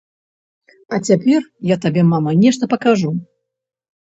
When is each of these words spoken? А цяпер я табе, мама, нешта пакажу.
А 0.95 0.99
цяпер 1.09 1.45
я 1.73 1.77
табе, 1.83 2.01
мама, 2.13 2.31
нешта 2.45 2.63
пакажу. 2.73 3.11